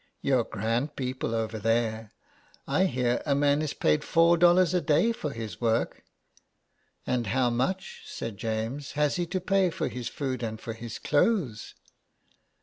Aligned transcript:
You're 0.23 0.45
grand 0.45 0.95
people 0.95 1.35
over 1.35 1.59
there; 1.59 2.11
I 2.67 2.85
hear 2.85 3.21
a 3.23 3.35
man 3.35 3.61
is 3.61 3.75
paid 3.75 4.03
four 4.03 4.35
dollars 4.35 4.73
a 4.73 4.81
day 4.81 5.11
for 5.11 5.29
his 5.29 5.61
work."" 5.61 6.03
And 7.05 7.27
how 7.27 7.51
much," 7.51 8.01
said 8.07 8.35
James,'' 8.39 8.93
has 8.93 9.17
he 9.17 9.27
to 9.27 9.39
pay 9.39 9.69
for 9.69 9.89
his 9.89 10.07
food 10.09 10.41
and 10.41 10.59
for 10.59 10.73
his 10.73 10.97
clothes 10.97 11.75